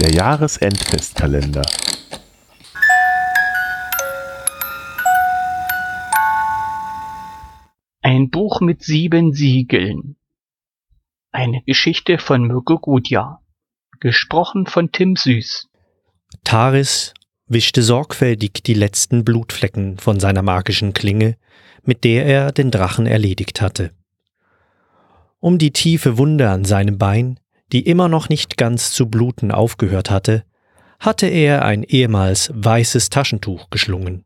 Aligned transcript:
Der 0.00 0.10
Jahresendfestkalender. 0.10 1.62
Ein 8.02 8.28
Buch 8.30 8.60
mit 8.60 8.82
sieben 8.82 9.32
Siegeln. 9.32 10.16
Eine 11.30 11.62
Geschichte 11.62 12.18
von 12.18 12.42
Mirko 12.42 12.80
Gutjahr. 12.80 13.44
Gesprochen 14.00 14.66
von 14.66 14.90
Tim 14.90 15.14
Süß. 15.14 15.68
Taris 16.42 17.14
wischte 17.46 17.84
sorgfältig 17.84 18.64
die 18.64 18.74
letzten 18.74 19.24
Blutflecken 19.24 19.98
von 19.98 20.18
seiner 20.18 20.42
magischen 20.42 20.92
Klinge, 20.92 21.36
mit 21.84 22.02
der 22.02 22.26
er 22.26 22.50
den 22.50 22.72
Drachen 22.72 23.06
erledigt 23.06 23.60
hatte. 23.60 23.92
Um 25.38 25.58
die 25.58 25.70
tiefe 25.70 26.18
Wunde 26.18 26.50
an 26.50 26.64
seinem 26.64 26.98
Bein, 26.98 27.38
die 27.74 27.86
immer 27.86 28.08
noch 28.08 28.28
nicht 28.28 28.56
ganz 28.56 28.92
zu 28.92 29.10
bluten 29.10 29.50
aufgehört 29.50 30.08
hatte, 30.08 30.44
hatte 31.00 31.26
er 31.26 31.64
ein 31.64 31.82
ehemals 31.82 32.52
weißes 32.54 33.10
Taschentuch 33.10 33.68
geschlungen. 33.68 34.24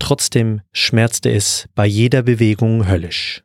Trotzdem 0.00 0.60
schmerzte 0.72 1.30
es 1.30 1.68
bei 1.76 1.86
jeder 1.86 2.22
Bewegung 2.22 2.88
höllisch. 2.88 3.44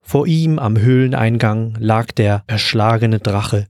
Vor 0.00 0.26
ihm 0.26 0.58
am 0.58 0.78
Höhleneingang 0.78 1.76
lag 1.78 2.10
der 2.12 2.42
erschlagene 2.46 3.18
Drache, 3.18 3.66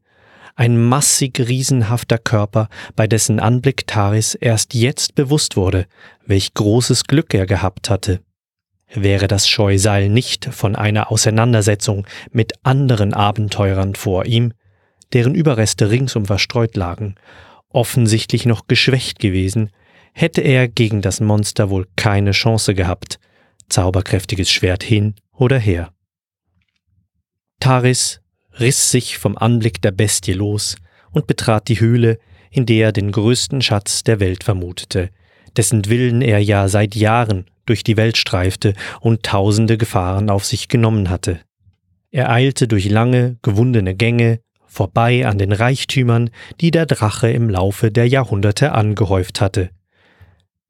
ein 0.55 0.81
massig 0.81 1.41
riesenhafter 1.41 2.19
Körper, 2.19 2.69
bei 2.95 3.09
dessen 3.09 3.41
Anblick 3.41 3.89
Taris 3.89 4.37
erst 4.37 4.75
jetzt 4.75 5.17
bewusst 5.17 5.57
wurde, 5.57 5.87
welch 6.25 6.55
großes 6.55 7.05
Glück 7.05 7.35
er 7.35 7.47
gehabt 7.47 7.91
hatte. 7.91 8.21
Wäre 8.93 9.29
das 9.29 9.49
Scheusal 9.49 10.09
nicht 10.09 10.47
von 10.47 10.75
einer 10.75 11.13
Auseinandersetzung 11.13 12.07
mit 12.31 12.55
anderen 12.63 13.13
Abenteurern 13.13 13.95
vor 13.95 14.25
ihm, 14.25 14.53
deren 15.13 15.35
Überreste 15.35 15.91
ringsum 15.91 16.27
verstreut 16.27 16.77
lagen, 16.77 17.15
offensichtlich 17.71 18.47
noch 18.47 18.67
geschwächt 18.67 19.19
gewesen, 19.19 19.71
hätte 20.13 20.41
er 20.41 20.69
gegen 20.69 21.03
das 21.03 21.21
Monster 21.21 21.71
wohl 21.71 21.87
keine 21.97 22.33
Chance 22.33 22.75
gehabt, 22.75 23.19
zauberkräftiges 23.69 24.51
Schwert 24.51 24.83
hin 24.83 25.15
oder 25.33 25.59
her. 25.59 25.93
Taris 27.61 28.21
riss 28.59 28.91
sich 28.91 29.19
vom 29.19 29.37
Anblick 29.37 29.83
der 29.83 29.91
Bestie 29.91 30.33
los 30.33 30.77
und 31.11 31.27
betrat 31.27 31.69
die 31.69 31.81
Höhle, 31.81 32.19
in 32.51 32.67
der 32.67 32.87
er 32.87 32.93
den 32.93 33.13
größten 33.13 33.61
Schatz 33.61 34.03
der 34.03 34.21
Welt 34.21 34.45
vermutete, 34.45 35.11
dessen 35.57 35.87
Willen 35.87 36.23
er 36.23 36.39
ja 36.39 36.69
seit 36.69 36.95
Jahren 36.95 37.47
durch 37.69 37.85
die 37.85 37.97
Welt 37.97 38.17
streifte 38.17 38.75
und 39.01 39.23
tausende 39.23 39.79
Gefahren 39.79 40.31
auf 40.31 40.45
sich 40.45 40.69
genommen 40.69 41.11
hatte. 41.11 41.41
Er 42.11 42.31
eilte 42.31 42.69
durch 42.69 42.89
lange, 42.89 43.37
gewundene 43.43 43.95
Gänge, 43.95 44.41
vorbei 44.67 45.27
an 45.27 45.39
den 45.39 45.53
Reichtümern, 45.53 46.31
die 46.61 46.71
der 46.71 46.87
Drache 46.87 47.31
im 47.31 47.51
Laufe 47.51 47.91
der 47.91 48.09
Jahrhunderte 48.09 48.73
angehäuft 48.73 49.41
hatte. 49.41 49.71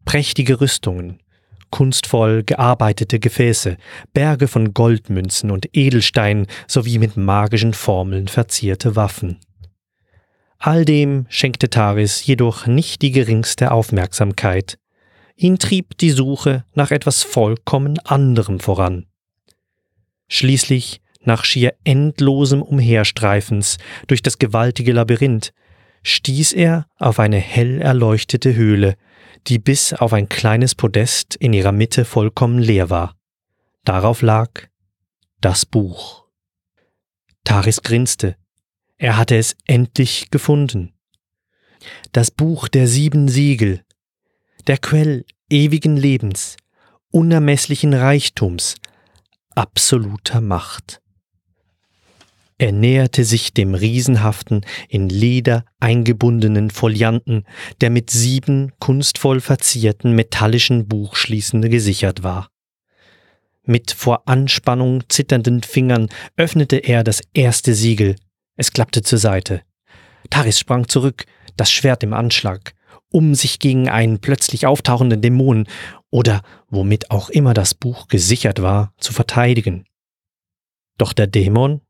Prächtige 0.04 0.60
Rüstungen, 0.60 1.20
kunstvoll 1.70 2.42
gearbeitete 2.42 3.18
Gefäße, 3.18 3.76
Berge 4.14 4.48
von 4.48 4.72
Goldmünzen 4.72 5.50
und 5.50 5.68
Edelsteinen 5.76 6.46
sowie 6.66 6.98
mit 6.98 7.16
magischen 7.16 7.74
Formeln 7.74 8.28
verzierte 8.28 8.96
Waffen. 8.96 9.38
All 10.58 10.84
dem 10.84 11.26
schenkte 11.28 11.70
Taris 11.70 12.26
jedoch 12.26 12.66
nicht 12.66 13.02
die 13.02 13.12
geringste 13.12 13.70
Aufmerksamkeit. 13.70 14.78
Ihn 15.40 15.60
trieb 15.60 15.96
die 15.98 16.10
Suche 16.10 16.64
nach 16.74 16.90
etwas 16.90 17.22
vollkommen 17.22 18.00
anderem 18.00 18.58
voran. 18.58 19.06
Schließlich, 20.26 21.00
nach 21.20 21.44
schier 21.44 21.74
endlosem 21.84 22.60
Umherstreifens 22.60 23.78
durch 24.08 24.20
das 24.20 24.38
gewaltige 24.40 24.92
Labyrinth, 24.92 25.52
stieß 26.02 26.54
er 26.54 26.86
auf 26.98 27.20
eine 27.20 27.36
hell 27.36 27.80
erleuchtete 27.80 28.56
Höhle, 28.56 28.96
die 29.46 29.60
bis 29.60 29.92
auf 29.92 30.12
ein 30.12 30.28
kleines 30.28 30.74
Podest 30.74 31.36
in 31.36 31.52
ihrer 31.52 31.70
Mitte 31.70 32.04
vollkommen 32.04 32.58
leer 32.58 32.90
war. 32.90 33.14
Darauf 33.84 34.22
lag 34.22 34.50
das 35.40 35.64
Buch. 35.64 36.24
Taris 37.44 37.82
grinste. 37.82 38.34
Er 38.96 39.16
hatte 39.16 39.36
es 39.36 39.54
endlich 39.66 40.32
gefunden. 40.32 40.94
Das 42.10 42.32
Buch 42.32 42.66
der 42.66 42.88
sieben 42.88 43.28
Siegel, 43.28 43.84
der 44.66 44.78
Quell 44.78 45.24
ewigen 45.50 45.96
Lebens, 45.96 46.56
unermesslichen 47.10 47.94
Reichtums, 47.94 48.74
absoluter 49.54 50.40
Macht. 50.40 51.00
Er 52.58 52.72
näherte 52.72 53.24
sich 53.24 53.54
dem 53.54 53.74
riesenhaften, 53.74 54.66
in 54.88 55.08
Leder 55.08 55.64
eingebundenen 55.78 56.70
Folianten, 56.70 57.44
der 57.80 57.90
mit 57.90 58.10
sieben 58.10 58.72
kunstvoll 58.80 59.40
verzierten 59.40 60.12
metallischen 60.16 60.88
Buchschließen 60.88 61.62
gesichert 61.70 62.24
war. 62.24 62.48
Mit 63.62 63.92
vor 63.92 64.26
Anspannung 64.26 65.04
zitternden 65.08 65.62
Fingern 65.62 66.08
öffnete 66.36 66.76
er 66.76 67.04
das 67.04 67.22
erste 67.32 67.74
Siegel. 67.74 68.16
Es 68.56 68.72
klappte 68.72 69.02
zur 69.02 69.18
Seite. 69.18 69.62
Taris 70.30 70.58
sprang 70.58 70.88
zurück, 70.88 71.26
das 71.56 71.70
Schwert 71.70 72.02
im 72.02 72.12
Anschlag, 72.12 72.72
um 73.10 73.34
sich 73.34 73.58
gegen 73.58 73.88
einen 73.88 74.20
plötzlich 74.20 74.66
auftauchenden 74.66 75.20
Dämonen 75.20 75.68
oder 76.10 76.42
womit 76.68 77.10
auch 77.10 77.30
immer 77.30 77.54
das 77.54 77.74
Buch 77.74 78.08
gesichert 78.08 78.62
war, 78.62 78.92
zu 78.98 79.12
verteidigen. 79.12 79.84
Doch 80.98 81.12
der 81.12 81.26
Dämon 81.26 81.80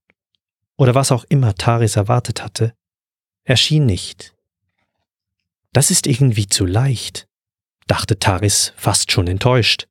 oder 0.76 0.94
was 0.94 1.12
auch 1.12 1.25
immer 1.28 1.54
Taris 1.54 1.97
erwartet 1.97 2.42
hatte, 2.42 2.75
erschien 3.44 3.86
nicht. 3.86 4.34
Das 5.72 5.91
ist 5.91 6.06
irgendwie 6.06 6.47
zu 6.47 6.66
leicht, 6.66 7.28
dachte 7.86 8.19
Taris 8.19 8.72
fast 8.76 9.12
schon 9.12 9.26
enttäuscht. 9.26 9.86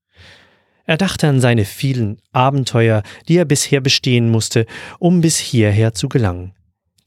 Er 0.85 0.97
dachte 0.97 1.27
an 1.27 1.41
seine 1.41 1.65
vielen 1.65 2.21
Abenteuer, 2.31 3.03
die 3.27 3.37
er 3.37 3.45
bisher 3.45 3.81
bestehen 3.81 4.29
musste, 4.29 4.65
um 4.99 5.19
bis 5.19 5.37
hierher 5.37 5.93
zu 5.93 6.07
gelangen. 6.07 6.53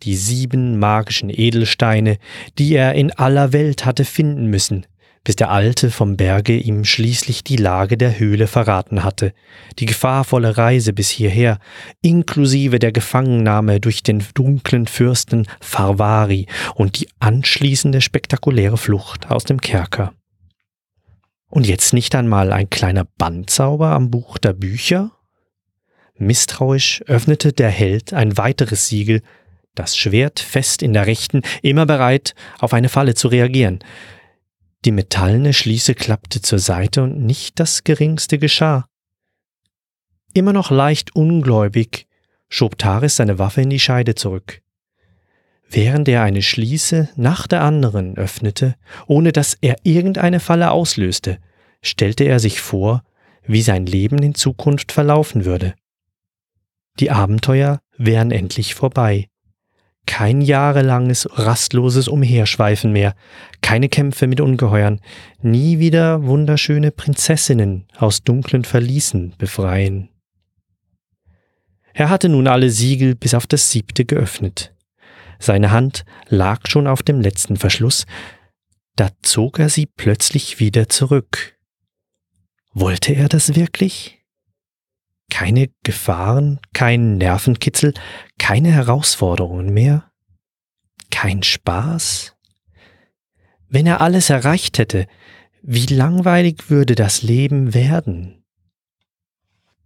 Die 0.02 0.16
sieben 0.16 0.78
magischen 0.78 1.30
Edelsteine, 1.30 2.18
die 2.58 2.74
er 2.74 2.94
in 2.94 3.12
aller 3.12 3.52
Welt 3.52 3.84
hatte 3.84 4.04
finden 4.04 4.46
müssen, 4.46 4.86
bis 5.24 5.36
der 5.36 5.50
Alte 5.50 5.90
vom 5.90 6.16
Berge 6.16 6.56
ihm 6.56 6.84
schließlich 6.84 7.44
die 7.44 7.56
Lage 7.56 7.98
der 7.98 8.18
Höhle 8.18 8.46
verraten 8.46 9.04
hatte, 9.04 9.34
die 9.78 9.84
gefahrvolle 9.84 10.56
Reise 10.56 10.94
bis 10.94 11.10
hierher, 11.10 11.58
inklusive 12.00 12.78
der 12.78 12.92
Gefangennahme 12.92 13.80
durch 13.80 14.02
den 14.02 14.24
dunklen 14.34 14.86
Fürsten 14.86 15.46
Farvari 15.60 16.46
und 16.74 16.98
die 16.98 17.08
anschließende 17.18 18.00
spektakuläre 18.00 18.78
Flucht 18.78 19.30
aus 19.30 19.44
dem 19.44 19.60
Kerker. 19.60 20.14
Und 21.50 21.66
jetzt 21.66 21.92
nicht 21.92 22.14
einmal 22.14 22.52
ein 22.52 22.70
kleiner 22.70 23.04
Bandzauber 23.04 23.88
am 23.88 24.10
Buch 24.10 24.38
der 24.38 24.54
Bücher? 24.54 25.10
Misstrauisch 26.16 27.02
öffnete 27.06 27.52
der 27.52 27.70
Held 27.70 28.12
ein 28.12 28.36
weiteres 28.36 28.86
Siegel, 28.86 29.22
das 29.74 29.96
Schwert 29.96 30.40
fest 30.40 30.82
in 30.82 30.92
der 30.92 31.06
rechten, 31.06 31.42
immer 31.62 31.86
bereit, 31.86 32.34
auf 32.58 32.72
eine 32.74 32.88
Falle 32.88 33.14
zu 33.14 33.28
reagieren. 33.28 33.80
Die 34.84 34.92
metallene 34.92 35.52
Schließe 35.52 35.94
klappte 35.94 36.40
zur 36.40 36.58
Seite 36.58 37.02
und 37.02 37.24
nicht 37.24 37.60
das 37.60 37.84
geringste 37.84 38.38
geschah. 38.38 38.86
Immer 40.32 40.52
noch 40.52 40.70
leicht 40.70 41.14
ungläubig 41.14 42.06
schob 42.50 42.76
Taris 42.76 43.16
seine 43.16 43.38
Waffe 43.38 43.62
in 43.62 43.70
die 43.70 43.80
Scheide 43.80 44.14
zurück. 44.14 44.60
Während 45.70 46.08
er 46.08 46.22
eine 46.22 46.42
Schließe 46.42 47.10
nach 47.14 47.46
der 47.46 47.62
anderen 47.62 48.16
öffnete, 48.16 48.74
ohne 49.06 49.32
dass 49.32 49.56
er 49.60 49.76
irgendeine 49.84 50.40
Falle 50.40 50.72
auslöste, 50.72 51.38
stellte 51.80 52.24
er 52.24 52.40
sich 52.40 52.60
vor, 52.60 53.04
wie 53.44 53.62
sein 53.62 53.86
Leben 53.86 54.18
in 54.18 54.34
Zukunft 54.34 54.90
verlaufen 54.92 55.44
würde. 55.44 55.74
Die 56.98 57.10
Abenteuer 57.10 57.80
wären 57.96 58.32
endlich 58.32 58.74
vorbei. 58.74 59.29
Kein 60.10 60.40
jahrelanges, 60.40 61.28
rastloses 61.30 62.08
Umherschweifen 62.08 62.90
mehr, 62.90 63.14
keine 63.62 63.88
Kämpfe 63.88 64.26
mit 64.26 64.40
Ungeheuern, 64.40 65.00
nie 65.40 65.78
wieder 65.78 66.24
wunderschöne 66.24 66.90
Prinzessinnen 66.90 67.86
aus 67.96 68.24
dunklen 68.24 68.64
Verließen 68.64 69.36
befreien. 69.38 70.08
Er 71.94 72.08
hatte 72.10 72.28
nun 72.28 72.48
alle 72.48 72.70
Siegel 72.70 73.14
bis 73.14 73.34
auf 73.34 73.46
das 73.46 73.70
siebte 73.70 74.04
geöffnet. 74.04 74.74
Seine 75.38 75.70
Hand 75.70 76.04
lag 76.28 76.66
schon 76.66 76.88
auf 76.88 77.04
dem 77.04 77.20
letzten 77.20 77.56
Verschluss, 77.56 78.04
da 78.96 79.10
zog 79.22 79.60
er 79.60 79.68
sie 79.68 79.86
plötzlich 79.86 80.58
wieder 80.58 80.88
zurück. 80.88 81.56
Wollte 82.72 83.14
er 83.14 83.28
das 83.28 83.54
wirklich? 83.54 84.19
Keine 85.30 85.70
Gefahren, 85.82 86.60
kein 86.74 87.16
Nervenkitzel, 87.16 87.94
keine 88.38 88.70
Herausforderungen 88.70 89.72
mehr, 89.72 90.10
kein 91.10 91.42
Spaß? 91.42 92.36
Wenn 93.68 93.86
er 93.86 94.00
alles 94.00 94.28
erreicht 94.30 94.78
hätte, 94.78 95.06
wie 95.62 95.86
langweilig 95.86 96.70
würde 96.70 96.94
das 96.94 97.22
Leben 97.22 97.72
werden? 97.72 98.44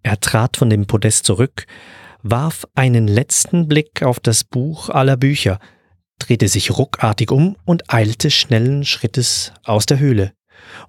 Er 0.02 0.20
trat 0.20 0.56
von 0.56 0.70
dem 0.70 0.87
Podest 0.87 1.25
zurück, 1.25 1.67
warf 2.23 2.67
einen 2.75 3.06
letzten 3.06 3.69
Blick 3.69 4.02
auf 4.02 4.20
das 4.20 4.44
Buch 4.44 4.88
aller 4.88 5.17
Bücher, 5.17 5.58
drehte 6.19 6.49
sich 6.49 6.76
ruckartig 6.76 7.31
um 7.31 7.56
und 7.64 7.93
eilte 7.93 8.31
schnellen 8.31 8.85
Schrittes 8.85 9.52
aus 9.64 9.87
der 9.87 9.99
Höhle. 9.99 10.32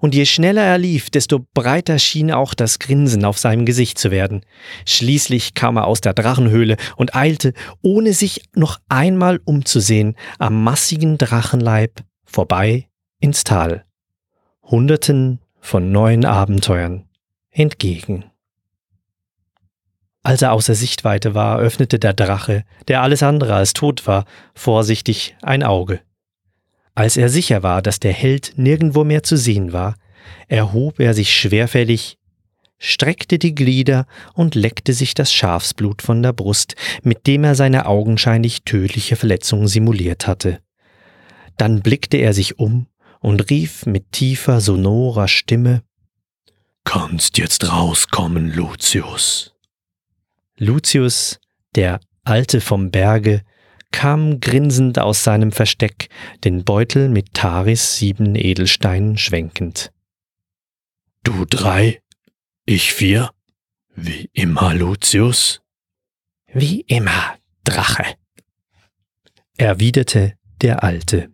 Und 0.00 0.14
je 0.14 0.24
schneller 0.24 0.62
er 0.62 0.78
lief, 0.78 1.10
desto 1.10 1.46
breiter 1.54 1.98
schien 1.98 2.32
auch 2.32 2.54
das 2.54 2.78
Grinsen 2.78 3.24
auf 3.24 3.38
seinem 3.38 3.66
Gesicht 3.66 3.98
zu 3.98 4.10
werden. 4.10 4.44
Schließlich 4.86 5.54
kam 5.54 5.76
er 5.76 5.86
aus 5.86 6.00
der 6.00 6.14
Drachenhöhle 6.14 6.76
und 6.96 7.14
eilte, 7.14 7.52
ohne 7.82 8.12
sich 8.12 8.42
noch 8.54 8.78
einmal 8.88 9.40
umzusehen, 9.44 10.16
am 10.38 10.62
massigen 10.62 11.18
Drachenleib 11.18 12.02
vorbei 12.24 12.88
ins 13.20 13.44
Tal. 13.44 13.84
Hunderten 14.62 15.40
von 15.60 15.92
neuen 15.92 16.24
Abenteuern 16.24 17.04
entgegen. 17.50 18.24
Als 20.22 20.42
er 20.42 20.52
außer 20.52 20.74
Sichtweite 20.74 21.34
war, 21.34 21.58
öffnete 21.60 22.00
der 22.00 22.12
Drache, 22.12 22.64
der 22.88 23.02
alles 23.02 23.22
andere 23.22 23.54
als 23.54 23.74
tot 23.74 24.08
war, 24.08 24.24
vorsichtig 24.54 25.36
ein 25.40 25.62
Auge. 25.62 26.00
Als 26.96 27.16
er 27.16 27.28
sicher 27.28 27.62
war, 27.62 27.82
dass 27.82 28.00
der 28.00 28.12
Held 28.12 28.54
nirgendwo 28.56 29.04
mehr 29.04 29.22
zu 29.22 29.36
sehen 29.36 29.72
war, 29.72 29.96
erhob 30.48 30.98
er 30.98 31.12
sich 31.12 31.32
schwerfällig, 31.32 32.16
streckte 32.78 33.38
die 33.38 33.54
Glieder 33.54 34.06
und 34.32 34.54
leckte 34.54 34.94
sich 34.94 35.14
das 35.14 35.32
Schafsblut 35.32 36.00
von 36.00 36.22
der 36.22 36.32
Brust, 36.32 36.74
mit 37.02 37.26
dem 37.26 37.44
er 37.44 37.54
seine 37.54 37.86
augenscheinlich 37.86 38.62
tödliche 38.64 39.16
Verletzung 39.16 39.68
simuliert 39.68 40.26
hatte. 40.26 40.58
Dann 41.58 41.82
blickte 41.82 42.16
er 42.16 42.32
sich 42.32 42.58
um 42.58 42.86
und 43.20 43.50
rief 43.50 43.84
mit 43.84 44.12
tiefer, 44.12 44.60
sonorer 44.60 45.28
Stimme 45.28 45.82
Kannst 46.84 47.36
jetzt 47.36 47.70
rauskommen, 47.70 48.54
Lucius. 48.54 49.52
Lucius, 50.56 51.40
der 51.74 52.00
Alte 52.22 52.60
vom 52.60 52.90
Berge, 52.92 53.42
kam 53.96 54.40
grinsend 54.40 54.98
aus 54.98 55.24
seinem 55.24 55.52
Versteck, 55.52 56.10
den 56.44 56.64
Beutel 56.64 57.08
mit 57.08 57.32
Taris 57.32 57.96
sieben 57.96 58.34
Edelsteinen 58.34 59.16
schwenkend. 59.16 59.90
Du 61.22 61.46
drei, 61.46 62.02
ich 62.66 62.92
vier, 62.92 63.30
wie 63.94 64.28
immer, 64.34 64.74
Lucius. 64.74 65.62
Wie 66.52 66.82
immer, 66.82 67.38
Drache, 67.64 68.04
erwiderte 69.56 70.34
der 70.60 70.84
Alte. 70.84 71.30